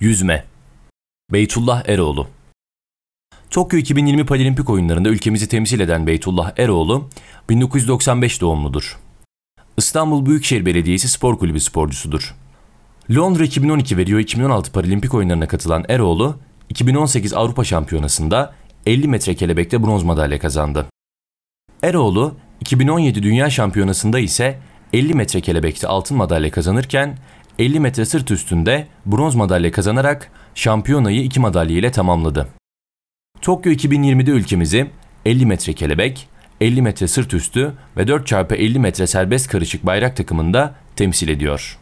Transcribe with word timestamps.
Yüzme 0.00 0.44
Beytullah 1.32 1.88
Eroğlu 1.88 2.26
Tokyo 3.50 3.78
2020 3.78 4.26
Paralimpik 4.26 4.70
oyunlarında 4.70 5.08
ülkemizi 5.08 5.48
temsil 5.48 5.80
eden 5.80 6.06
Beytullah 6.06 6.52
Eroğlu, 6.56 7.08
1995 7.48 8.40
doğumludur. 8.40 8.98
İstanbul 9.76 10.26
Büyükşehir 10.26 10.66
Belediyesi 10.66 11.08
Spor 11.08 11.38
Kulübü 11.38 11.60
sporcusudur. 11.60 12.34
Londra 13.16 13.44
2012 13.44 13.96
ve 13.96 14.06
Rio 14.06 14.18
2016 14.18 14.72
Paralimpik 14.72 15.14
oyunlarına 15.14 15.48
katılan 15.48 15.84
Eroğlu, 15.88 16.38
2018 16.68 17.34
Avrupa 17.34 17.64
Şampiyonası'nda 17.64 18.54
50 18.86 19.08
metre 19.08 19.34
kelebekte 19.34 19.82
bronz 19.82 20.02
madalya 20.02 20.38
kazandı. 20.38 20.86
Eroğlu, 21.82 22.36
2017 22.60 23.22
Dünya 23.22 23.50
Şampiyonası'nda 23.50 24.18
ise 24.18 24.58
50 24.92 25.14
metre 25.14 25.40
kelebekte 25.40 25.88
altın 25.88 26.16
madalya 26.16 26.50
kazanırken 26.50 27.18
50 27.58 27.80
metre 27.80 28.04
sırt 28.04 28.30
üstünde 28.30 28.86
bronz 29.06 29.34
madalya 29.34 29.72
kazanarak 29.72 30.30
şampiyonayı 30.54 31.22
iki 31.22 31.40
madalya 31.40 31.78
ile 31.78 31.90
tamamladı. 31.90 32.48
Tokyo 33.40 33.72
2020'de 33.72 34.30
ülkemizi 34.30 34.90
50 35.24 35.46
metre 35.46 35.72
kelebek, 35.72 36.28
50 36.60 36.82
metre 36.82 37.08
sırt 37.08 37.34
üstü 37.34 37.72
ve 37.96 38.02
4x50 38.02 38.78
metre 38.78 39.06
serbest 39.06 39.48
karışık 39.48 39.86
bayrak 39.86 40.16
takımında 40.16 40.74
temsil 40.96 41.28
ediyor. 41.28 41.78